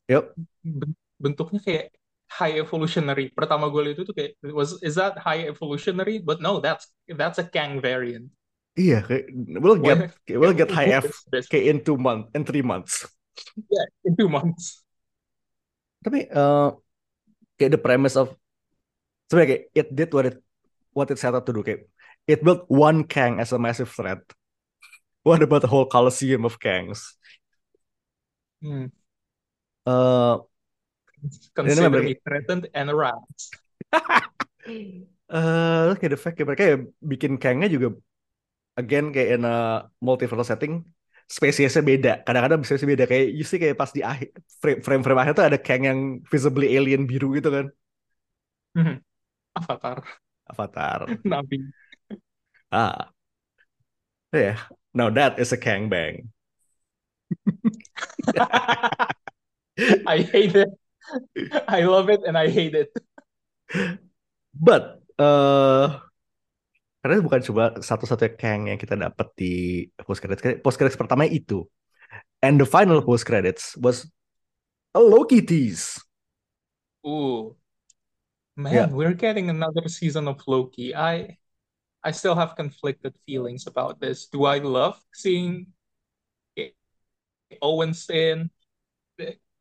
[0.09, 0.25] yep.
[0.65, 1.85] ben- bentuknya kayak
[2.27, 3.31] high evolutionary.
[3.31, 6.19] Pertama gue lihat itu tuh kayak was is that high evolutionary?
[6.19, 8.31] But no, that's that's a Kang variant.
[8.77, 9.09] Iya,
[9.57, 11.09] we'll get we'll get high F
[11.49, 13.09] kayak in two months, in three months.
[13.57, 14.85] Yeah, in two months.
[16.05, 16.69] Tapi eh
[17.57, 18.37] kayak the premise of
[19.33, 20.37] sebenarnya kayak it did what it
[20.93, 21.89] what it set out to do kayak
[22.29, 24.21] it built one Kang as a massive threat.
[25.25, 27.17] What about the whole coliseum of Kangs?
[28.61, 28.93] Hmm.
[29.87, 30.37] Eh
[31.55, 33.55] Consider me threatened and aroused.
[35.27, 37.99] eh kayak the fact kayak mereka ya bikin Kangnya juga
[38.79, 40.87] again kayak in a multiverse setting
[41.27, 44.31] spesiesnya beda kadang-kadang spesiesnya beda kayak you see kayak pas di akhir
[44.63, 47.67] frame frame, frame akhir tuh ada Kang yang visibly alien biru gitu kan
[48.77, 49.01] Hmm.
[49.57, 50.05] Avatar,
[50.53, 51.73] Avatar Nabi.
[52.71, 53.09] ah
[54.33, 54.59] yeah
[54.95, 56.29] now that is a Kang bang
[60.07, 60.69] I hate it.
[61.69, 62.91] I love it and I hate it.
[64.55, 65.89] but eh
[67.03, 71.63] karena bukan cuma satu-satunya Kang yang kita dapat di post credits post credits pertama itu
[72.43, 74.07] and the final post credits was
[74.97, 76.01] a Loki tease
[77.07, 77.55] Ooh.
[78.57, 78.87] Man, Yeah.
[78.91, 80.95] we're getting another season of Loki.
[80.95, 81.37] I
[82.03, 84.27] I still have conflicted feelings about this.
[84.27, 85.73] Do I love seeing
[87.63, 88.51] Owens in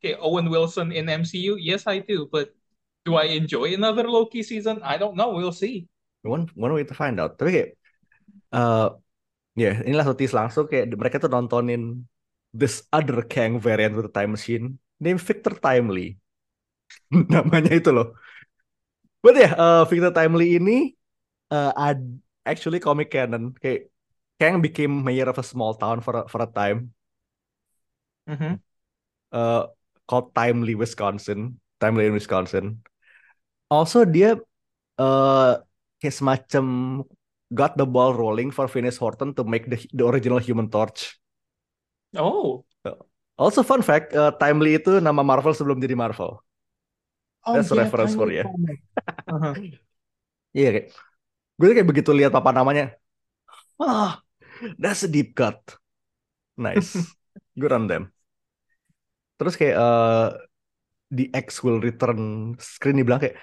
[0.05, 1.55] eh, Owen Wilson in MCU?
[1.57, 2.29] Yes, I do.
[2.31, 2.53] But
[3.05, 4.81] do I enjoy another Loki season?
[4.83, 5.31] I don't know.
[5.33, 5.87] We'll see.
[6.23, 7.69] one one way to find out tapi kayak
[8.55, 8.87] eh
[9.63, 12.05] ya inilah notis langsung kayak mereka tuh nontonin
[12.55, 14.65] this other Kang variant with a time machine
[15.03, 16.17] named Victor Timely
[17.33, 18.07] namanya itu loh
[19.23, 20.71] but ya eh, Victor Timely ini
[21.53, 21.99] eh, ad
[22.45, 23.91] actually comic canon kayak
[24.39, 26.93] Kang became mayor of a small town for a, for a time
[28.27, 28.59] Mhm.
[29.31, 29.67] uh,
[30.05, 31.59] called Timely Wisconsin.
[31.81, 32.81] Timely in Wisconsin.
[33.67, 34.39] Also dia
[35.01, 35.59] uh,
[35.99, 36.65] kayak semacam
[37.51, 41.17] got the ball rolling for Phineas Horton to make the the original Human Torch.
[42.15, 42.63] Oh.
[43.35, 46.39] also fun fact uh, Timely itu nama Marvel sebelum jadi Marvel.
[47.45, 48.79] Oh, That's a yeah, reference for comic.
[49.27, 49.53] Uh-huh.
[50.57, 50.87] iya kayak
[51.59, 52.95] gue kayak begitu lihat papa namanya
[53.75, 54.23] ah
[54.79, 55.59] that's a deep cut.
[56.55, 56.95] Nice.
[57.59, 58.14] Good on them
[59.35, 60.35] terus kayak uh,
[61.11, 63.35] the X will return screen dibilang kayak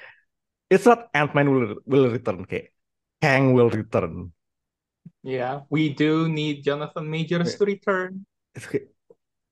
[0.72, 2.72] it's not Ant-Man will will return kayak
[3.22, 4.32] Kang will return.
[5.22, 8.26] Yeah, we do need Jonathan Majors to return.
[8.54, 8.90] It's kayak-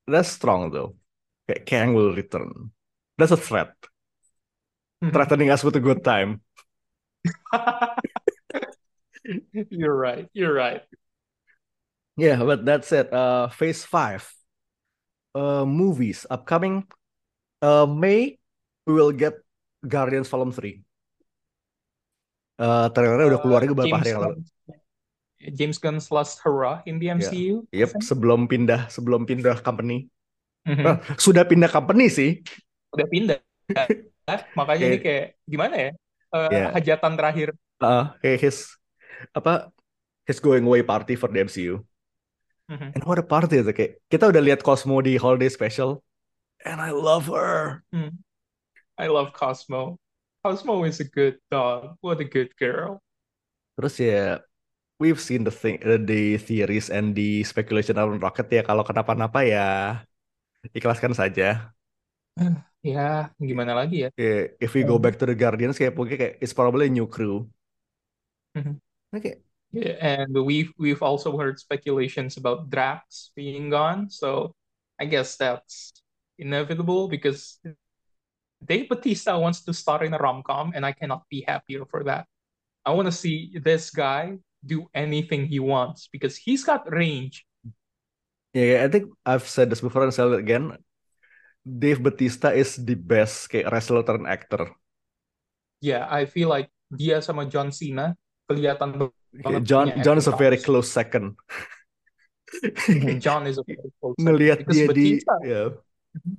[0.07, 0.99] that's strong though.
[1.47, 2.71] Kayak Kang will return.
[3.15, 3.71] That's a threat.
[5.01, 6.41] Threatening us with a good time.
[9.53, 10.27] You're right.
[10.33, 10.81] You're right.
[12.17, 13.07] yeah but that's it.
[13.13, 14.25] Uh phase 5
[15.33, 16.83] uh movies upcoming
[17.61, 18.35] uh May
[18.87, 19.39] we will get
[19.81, 20.81] Guardians Volume 3
[22.61, 24.37] uh trailernya udah keluar juga beberapa James hari yang lalu
[25.57, 27.65] James Gunn's last hurrah in the MCU.
[27.73, 30.05] I Yep, sebelum pindah sebelum pindah company.
[30.69, 30.85] Mhm.
[30.85, 32.45] Ah, sudah pindah company sih.
[32.93, 33.41] Udah pindah.
[34.53, 35.91] Makanya ini Kayak- kayak gimana ya?
[36.31, 36.69] Eh, Yeah.
[36.77, 37.57] Hajatan terakhir.
[37.81, 38.77] Uh, kayak his
[39.33, 39.73] apa
[40.29, 41.81] his going away party for the MCU.
[42.71, 42.95] Mhm.
[42.95, 45.99] And what a party itu kayak kita udah lihat Cosmo di holiday special
[46.63, 47.83] and I love her.
[47.91, 48.23] Hmm.
[48.95, 49.99] I love Cosmo.
[50.39, 51.99] Cosmo is a good dog.
[51.99, 53.03] What a good girl.
[53.75, 54.39] Terus ya
[55.01, 59.43] we've seen the thing uh, the theories and the speculation around Rocket ya kalau kenapa-napa
[59.43, 59.67] ya
[60.71, 61.75] ikhlaskan saja.
[62.81, 64.09] Ya, gimana lagi ya?
[64.17, 67.05] Kayak, if we go back to the Guardians kayak mungkin kayak it's probably a new
[67.05, 67.45] crew.
[68.55, 68.79] Mhm.
[69.11, 69.21] Oke.
[69.21, 69.37] Yeah,
[69.73, 74.55] and we've we've also heard speculations about Drax being gone, so
[74.99, 76.03] I guess that's
[76.37, 77.59] inevitable because
[78.61, 82.27] Dave Batista wants to star in a rom-com, and I cannot be happier for that.
[82.85, 87.45] I want to see this guy do anything he wants because he's got range.
[88.53, 90.77] Yeah, I think I've said this before and said it again.
[91.61, 94.69] Dave Batista is the best kayak wrestler turn actor.
[95.81, 98.17] Yeah, I feel like dia sama John Cena
[98.49, 99.13] kelihatan
[99.63, 101.35] John John is a very close second.
[103.19, 106.35] John is a very close second ngelihat dia di ya mm-hmm.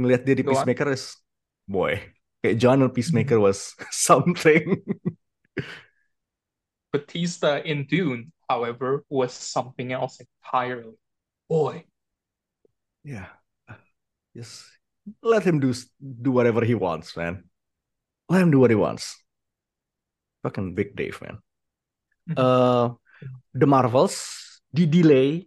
[0.00, 0.44] ngelihat dia di.
[0.44, 1.20] Peacemaker is
[1.68, 2.00] boy
[2.40, 3.52] kayak John and Peacemaker mm-hmm.
[3.52, 4.80] was something.
[6.90, 10.98] Batista in Dune, however, was something else entirely.
[11.46, 11.86] Boy,
[13.06, 13.30] yeah,
[14.34, 14.66] just
[15.22, 15.70] let him do
[16.02, 17.46] do whatever he wants, man.
[18.30, 19.18] let him do what he wants.
[20.42, 21.38] Fucking big Dave, man.
[22.30, 22.86] Eh,
[23.54, 24.16] The Marvels
[24.70, 25.42] di delay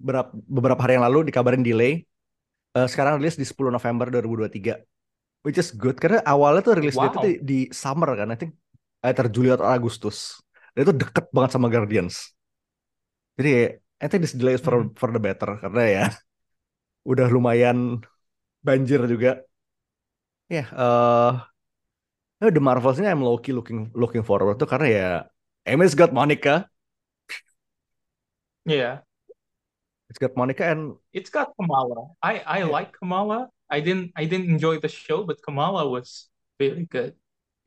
[0.00, 2.02] beberapa, beberapa hari yang lalu dikabarin delay.
[2.74, 4.74] Eh, sekarang rilis di 10 November 2023.
[5.40, 7.16] Which is good karena awalnya tuh rilis Wow.
[7.24, 8.52] di, di summer kan, I think
[9.06, 10.36] either Juli atau Agustus.
[10.76, 12.30] Dan itu deket banget sama Guardians.
[13.40, 13.50] Jadi
[14.00, 14.92] I think this delay is for, Hmm.
[14.96, 16.04] for the better karena ya
[17.10, 18.00] udah lumayan
[18.64, 19.40] banjir juga.
[20.50, 21.50] Ya, eh
[22.42, 25.08] eh, The Marvels ini I'm low key looking looking forward tuh karena ya
[25.66, 26.66] Emmy's got Monica,
[28.64, 29.00] Yeah.
[30.08, 32.12] it's got Monica and It's got Kamala.
[32.20, 32.70] I I Yeah.
[32.70, 33.48] like Kamala.
[33.70, 37.14] I didn't I didn't enjoy the show, but Kamala was very good.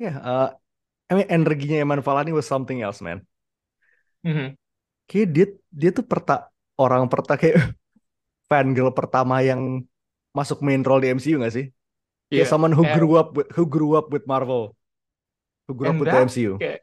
[0.01, 0.49] ya eh,
[1.08, 3.23] I mean energinya Eman Falani was something else man.
[4.25, 4.58] Mhm.
[5.08, 7.56] Kayak dia dia tuh perta orang perta kayak
[8.49, 9.86] fangirl pertama yang
[10.34, 11.65] masuk main role di MCU gak sih?
[12.27, 12.49] Kayak Yeah.
[12.49, 14.73] someone who And- grew up with who grew up with Marvel,
[15.69, 16.58] who grew up with the that- MCU.
[16.60, 16.82] Yeah.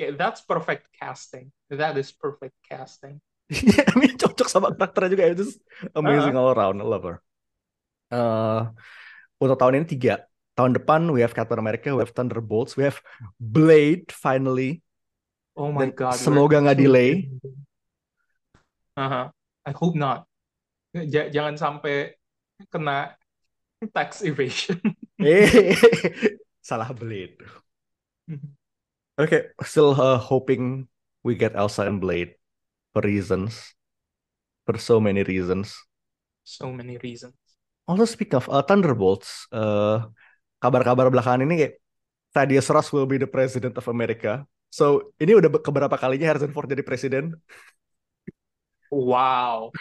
[0.00, 1.52] Yeah, that's perfect casting.
[1.68, 3.20] That is perfect casting.
[3.52, 5.24] Iya, I mean cocok sama karakternya juga.
[5.36, 5.44] Itu
[5.92, 6.48] amazing Uh-huh.
[6.48, 6.80] all around.
[6.80, 7.16] I love her.
[8.12, 8.60] Eh,
[9.36, 10.24] untuk tahun ini tiga.
[10.52, 13.00] Tahun depan we have Captain America, we have Thunderbolts, we have
[13.40, 14.84] Blade finally.
[15.56, 16.16] Oh my Dan God.
[16.16, 17.28] semoga nggak delay.
[18.96, 19.28] Uh-huh.
[19.64, 20.24] I hope not.
[20.92, 22.16] Ja- jangan sampai
[22.68, 23.16] kena
[23.96, 24.76] tax evasion.
[25.20, 25.72] Eh,
[26.68, 27.36] salah Blade.
[29.20, 30.88] Okay, still uh, hoping
[31.20, 32.34] we get Elsa and Blade
[32.96, 33.76] for reasons,
[34.64, 35.76] for so many reasons.
[36.44, 37.36] So many reasons.
[37.84, 40.08] Also speak of uh, Thunderbolts, uh,
[40.64, 41.74] kabar-kabar belakangan ini kayak
[42.32, 44.48] Thaddeus Ross will be the president of America.
[44.72, 47.36] So ini udah be- keberapa kalinya Harrison Ford jadi presiden?
[48.88, 49.76] Wow.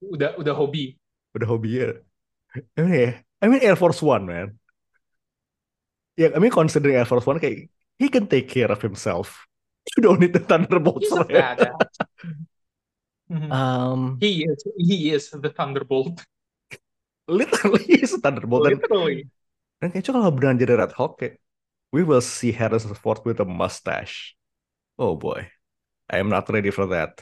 [0.00, 0.96] Udah udah hobi.
[1.36, 2.00] Udah hobi ya.
[2.76, 4.56] I mean, ya, I mean Air Force One man.
[6.16, 7.68] Ya, I mean considering Air Force One kayak
[8.02, 9.46] he can take care of himself.
[9.96, 11.06] You don't need the Thunderbolts.
[11.06, 11.56] He's a man.
[11.58, 11.94] badass.
[13.30, 13.48] Mhm.
[13.54, 16.20] Um, He is he is the Thunderbolt.
[17.30, 19.26] literally he's a Thunderbolt dan, Literally.
[19.80, 21.34] dan kayaknya kalau beneran jadi Red Hulk kayak
[21.94, 24.34] we will see Harrison Ford with a mustache.
[24.98, 25.48] Oh boy,
[26.10, 27.20] I am not ready for that.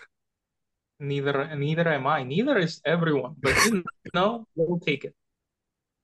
[1.00, 2.22] Neither neither am I.
[2.28, 3.36] Neither is everyone.
[3.40, 3.84] But you
[4.16, 5.14] know, we'll take it.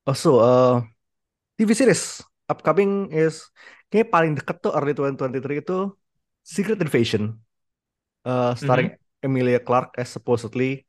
[0.06, 0.74] Also, uh,
[1.58, 3.46] TV series upcoming is
[3.90, 5.78] kayak paling deket tuh early 2023 itu
[6.46, 7.42] Secret Invasion,
[8.22, 10.86] uh, starring Emilia Clarke as supposedly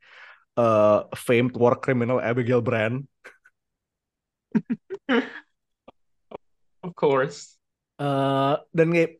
[0.54, 3.10] uh, famed war criminal Abigail Brand.
[6.86, 7.58] Of course.
[7.98, 9.18] Uh, dan kayak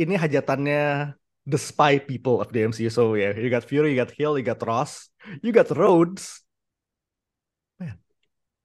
[0.00, 1.12] ini hajatannya
[1.44, 2.88] the spy people of the MCU.
[2.88, 5.12] So yeah, you got Fury, you got Hill, you got Ross,
[5.44, 6.40] you got Rhodes.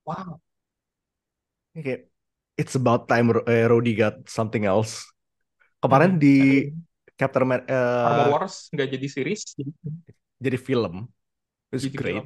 [0.09, 0.41] Wow.
[1.77, 2.01] Ini Kayak
[2.59, 5.07] it's about time Ro- eh, Rhodey got something else.
[5.79, 6.21] Kemarin Mhm.
[6.21, 6.35] di
[7.15, 9.41] Captain America Armor Wars nggak jadi series.
[10.39, 11.07] Jadi, film.
[11.71, 12.15] It's jadi great.
[12.19, 12.25] film.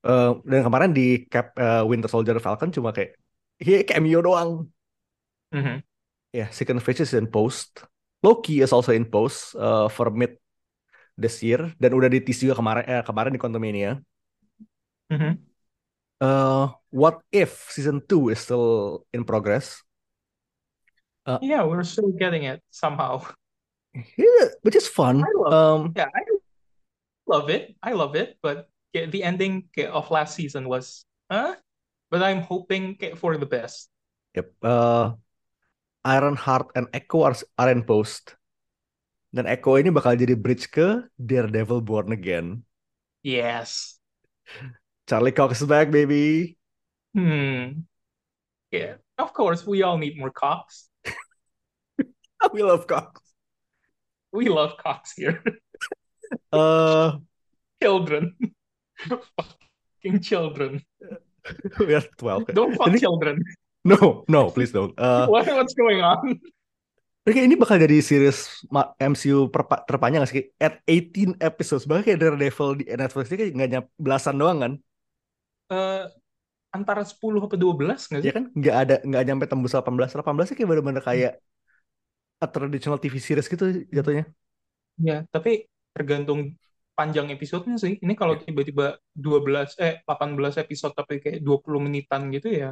[0.00, 3.16] Eh, dan kemarin di Cap eh, Winter Soldier Falcon cuma kayak
[3.60, 4.68] he cameo doang.
[5.52, 5.84] Mhm.
[6.30, 7.84] Ya, Second Phase is in post.
[8.20, 10.36] Loki is also in post uh, for mid
[11.16, 13.96] this year dan udah di tease juga kemarin eh, kemarin di Quantumania.
[15.10, 15.49] Mhm.
[16.20, 19.80] Uh, what if season 2 is still in progress?
[21.40, 23.22] Yeah, we're still getting it somehow.
[23.94, 25.22] Yeah, which is fun.
[25.22, 26.22] I love- Um, Yeah, I
[27.26, 27.74] love it.
[27.82, 28.38] I love it.
[28.42, 31.54] But the ending of last season was, huh?
[32.10, 33.90] But I'm hoping for the best.
[34.34, 34.50] yep.
[34.62, 35.14] Uh,
[36.02, 38.34] Ironheart and Echo are, are in post.
[39.30, 42.66] Dan Echo ini bakal jadi bridge ke Daredevil Born Again.
[43.22, 43.98] Yes.
[45.10, 46.54] Charlie Cox is back, baby.
[47.18, 47.82] Hmm.
[48.70, 49.02] Yeah.
[49.18, 50.86] Of course, we all need more Cox.
[52.54, 53.18] We love Cox.
[54.30, 55.42] We love Cox here.
[56.54, 57.18] Uh,
[57.82, 58.38] children.
[59.02, 60.78] Fucking children.
[61.82, 62.54] we are 12.
[62.54, 63.42] Don't fuck Ini- children.
[63.82, 64.94] No, no, please don't.
[64.94, 66.38] Uh, What, what's going on?
[67.26, 68.62] Oke, ini bakal jadi series
[69.02, 69.50] MCU
[69.90, 70.54] terpanjang gak sih?
[70.62, 71.82] At 18 episodes.
[71.90, 74.72] Bahkan kayak Daredevil di Netflix ini kayak nyampe belasan doang kan?
[75.70, 76.04] Eh,
[76.70, 78.34] antara 10 apa 12 nggak Ya sih?
[78.34, 78.44] kan?
[78.54, 80.10] Nggak ada, nggak nyampe tembus 18.
[80.14, 81.32] 18 kayak bener-bener kayak
[82.40, 84.26] a traditional TV series gitu jatuhnya.
[84.98, 86.54] Ya, tapi tergantung
[86.94, 87.96] panjang episodenya sih.
[88.02, 92.70] Ini kalau tiba-tiba 12 eh 18 episode tapi kayak 20 menitan gitu ya.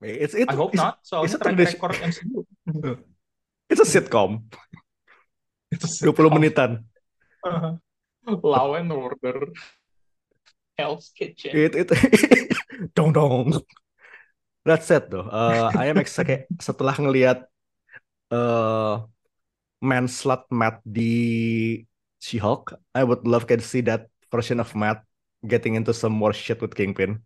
[0.00, 0.96] It's, it's, I hope it's, not.
[1.04, 2.38] Soalnya it's a track tradition- record MCU.
[3.70, 4.48] it's a sitcom.
[5.70, 6.82] Itu 20 menitan.
[8.44, 9.52] Law and Order.
[10.80, 11.52] Hell's Kitchen.
[11.52, 11.88] It, it,
[12.96, 13.60] dong dong.
[14.64, 17.44] That said though, uh, I am excited setelah ngelihat
[18.32, 19.04] uh,
[19.80, 21.84] Man Slut Matt di
[22.20, 25.04] She-Hulk, I would love to see that version of Matt
[25.46, 27.24] getting into some more shit with Kingpin.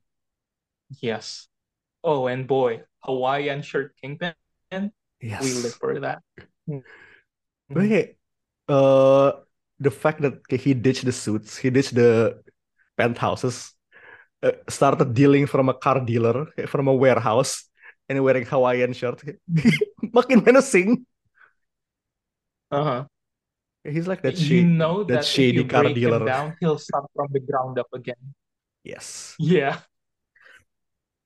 [1.02, 1.50] Yes.
[2.04, 4.34] Oh, and boy, Hawaiian shirt Kingpin.
[5.20, 5.42] Yes.
[5.42, 6.22] We live for that.
[7.66, 8.08] Tapi kayak,
[8.68, 9.42] uh,
[9.80, 12.43] the fact that he ditched the suits, he ditched the
[12.96, 13.72] penthouses,
[14.42, 17.68] uh, started dealing from a car dealer, kayak from a warehouse,
[18.08, 19.22] and wearing Hawaiian shirt,
[20.16, 21.06] makin menacing.
[22.74, 23.06] Uh-huh.
[23.84, 26.24] He's like that you know that that if shady you car break him dealer.
[26.24, 28.18] down, he'll start from the ground up again.
[28.82, 29.36] Yes.
[29.38, 29.84] Yeah.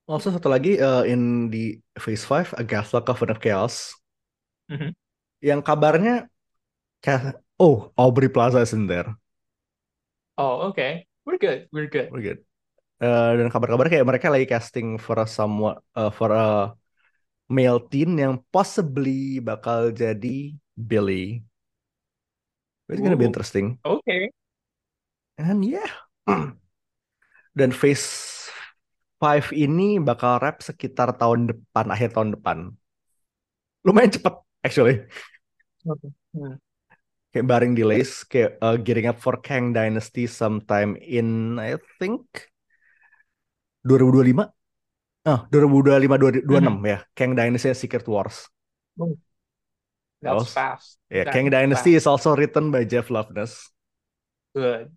[0.08, 3.92] Also satu lagi uh, in di Phase 5 Agatha Coven of Chaos
[4.68, 4.92] Mhm.
[5.40, 6.28] yang kabarnya
[7.56, 9.16] oh Aubrey Plaza is in there.
[10.36, 11.07] Oh, okay.
[11.28, 11.68] We're good.
[11.68, 12.08] We're good.
[12.08, 12.40] We're good.
[12.96, 16.72] Uh, dan kabar-kabar kayak mereka lagi casting for somewhat uh, for a
[17.52, 21.44] male teen yang possibly bakal jadi Billy.
[22.88, 23.30] It's gonna be Ooh.
[23.30, 23.76] interesting.
[23.84, 24.32] Okay.
[25.36, 25.92] And yeah.
[27.58, 28.48] Dan Phase
[29.20, 32.72] 5 ini bakal wrap sekitar tahun depan, akhir tahun depan.
[33.84, 34.32] Lumayan cepet
[34.64, 35.04] actually.
[35.84, 36.08] Okay.
[36.32, 36.56] Hmm.
[37.28, 42.24] Kayak barring delays, kayak uh, gearing up for Kang Dynasty sometime in I think
[43.84, 44.48] 2025.
[45.28, 46.98] Ah, 2025 2026 ya.
[47.12, 48.48] Kang Dynasty Secret Wars.
[50.18, 50.96] That's Oh, fast.
[51.12, 52.02] Ya, That's Kang Dynasty fast.
[52.02, 53.68] is also written by Jeff Loveness.
[54.56, 54.88] Good.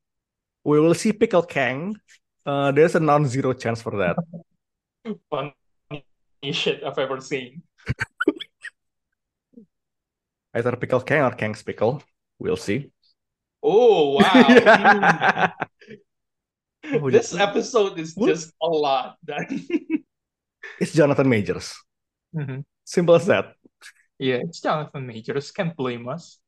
[0.63, 1.99] We will see Pickle Kang.
[2.47, 4.15] Uh, there's a non-zero chance for that.
[5.29, 5.53] Funny
[6.55, 7.61] shit I've ever seen.
[10.55, 12.01] Either Pickle Kang or Kang's Pickle.
[12.41, 12.89] We'll see.
[13.61, 14.45] Oh, wow.
[14.49, 15.51] Yeah.
[16.83, 16.97] Hmm.
[16.97, 18.33] Oh, This episode is What?
[18.33, 19.15] just a lot.
[20.81, 21.77] It's Jonathan Majors.
[22.33, 22.65] Mhm.
[22.83, 23.53] Simple as that.
[24.17, 25.51] Yeah, it's Jonathan Majors.
[25.53, 26.41] Can't blame us.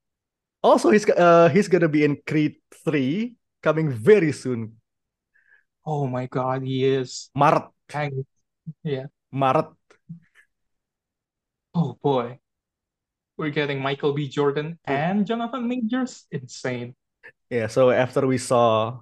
[0.64, 4.82] Also, he's uh he's gonna be in Creed 3 coming very soon.
[5.86, 7.30] Oh my God, he is.
[7.36, 7.70] Maret.
[7.88, 8.26] Kang.
[8.82, 9.06] Yeah.
[9.32, 9.70] Maret.
[11.76, 12.40] Oh boy.
[13.38, 14.30] We're getting Michael B.
[14.30, 16.26] Jordan and Jonathan Majors.
[16.30, 16.94] Insane.
[17.50, 19.00] Yeah, so after we saw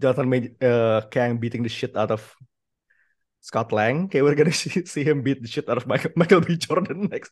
[0.00, 2.22] Jonathan Maj- uh, Kang beating the shit out of
[3.40, 6.40] Scott Lang, okay, we're gonna see, see him beat the shit out of Michael, Michael
[6.42, 6.56] B.
[6.56, 7.30] Jordan next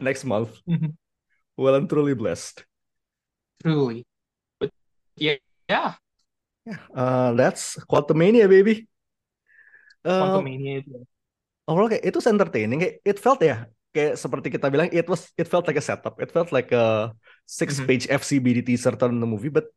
[0.00, 0.56] next month.
[0.68, 0.96] Mhm.
[1.56, 2.64] Well, I'm truly blessed.
[3.62, 4.04] Truly.
[4.58, 4.70] But
[5.16, 5.36] yeah,
[5.68, 5.94] yeah.
[6.64, 8.88] Yeah, uh, that's Quantumania, baby.
[10.04, 10.80] Uh, Quantumania.
[11.68, 12.80] overall kayak itu entertaining.
[12.80, 16.18] Kayak it felt ya, kayak seperti kita bilang, it was it felt like a setup.
[16.18, 17.14] It felt like a
[17.46, 17.86] six Mhm.
[17.86, 19.70] page FCBD teaser turn the movie, but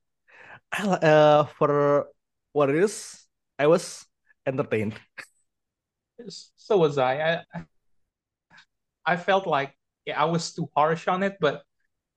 [0.74, 2.06] uh, for
[2.52, 3.24] what it is,
[3.62, 4.04] I was
[4.44, 4.98] entertained.
[6.58, 7.46] So was I.
[7.54, 7.64] I
[9.06, 11.64] I felt like yeah, I was too harsh on it, but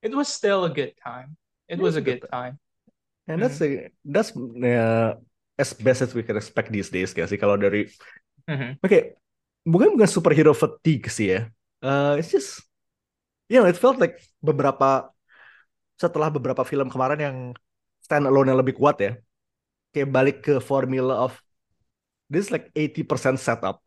[0.02, 1.36] it was still a good time.
[1.68, 2.58] It was a good good time.
[3.28, 5.14] And that's a, that's uh,
[5.54, 7.38] as best as we can expect these days, gak sih?
[7.38, 7.86] Kalau dari
[8.50, 8.82] Mhm.
[8.82, 9.14] Oke,
[9.62, 11.40] bukan bukan superhero fatigue sih ya.
[11.80, 12.60] Uh, it's just,
[13.48, 15.10] you know, it felt like beberapa
[16.00, 17.36] setelah beberapa film kemarin yang
[18.00, 19.12] stand alone yang lebih kuat ya,
[19.92, 21.36] kayak balik ke formula of
[22.28, 23.84] this is like 80% setup.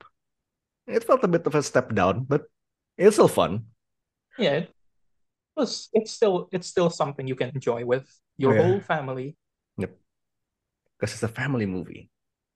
[0.86, 2.46] It felt a bit of a step down, but
[3.00, 3.66] it's still fun.
[4.36, 4.74] Yeah, it
[5.56, 5.88] was.
[5.96, 8.62] It's still it's still something you can enjoy with your Oh, yeah.
[8.62, 9.38] whole family.
[11.04, 12.08] because it's a family movie.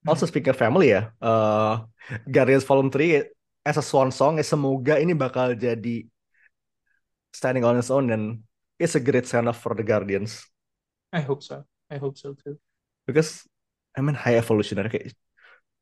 [0.07, 1.83] Also speaking of family ya, uh,
[2.31, 3.27] Guardians Volume 3
[3.67, 6.07] as a swan song, eh, semoga ini bakal jadi
[7.35, 8.39] standing on its own dan
[8.79, 10.47] it's a great send off for the Guardians
[11.11, 11.67] I hope so.
[11.91, 12.55] I hope so too.
[13.07, 13.47] because
[13.95, 15.15] I mean high evolutionary kayak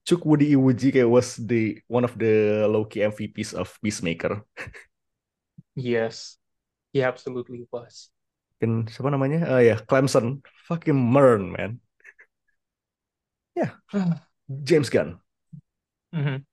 [0.06, 4.46] Cuk Woody Iwuji kayak was the one of the low key MVPs of Peacemaker.
[5.74, 6.38] Yes,
[6.94, 8.14] he absolutely was.
[8.62, 9.50] Kan siapa namanya?
[9.50, 10.46] Oh ya, Clemson.
[10.70, 11.82] Fucking Mern, man.
[14.64, 15.18] James Gunn.
[16.14, 16.46] Mhm.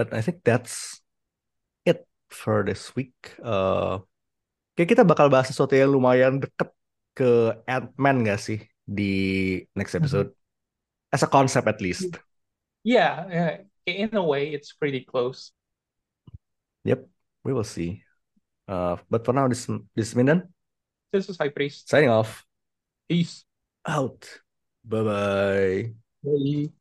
[0.00, 1.04] But I think that's
[1.84, 3.12] it for this week.
[3.36, 4.00] Uh,
[4.72, 6.72] kayak kita bakal bahas sesuatu yang lumayan deket
[7.12, 10.32] ke Ant-Man gak sih di next episode?
[11.12, 12.16] As a concept at least.
[12.80, 13.52] Yeah, yeah.
[13.84, 15.52] In a way, it's pretty close.
[16.88, 17.04] Yep,
[17.44, 18.00] we will see.
[18.64, 20.16] Uh, but for now, this this is
[21.12, 21.92] This is High Priest.
[21.92, 22.48] signing off.
[23.04, 23.44] Peace.
[23.84, 24.24] Out.
[24.80, 25.92] Bye bye.
[26.24, 26.79] Bye.